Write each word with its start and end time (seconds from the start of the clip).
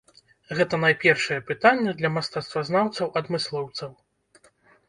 Гэта 0.59 0.77
найпершае 0.85 1.37
пытанне 1.51 1.93
для 1.99 2.09
мастацтвазнаўцаў-адмыслоўцаў. 2.15 3.91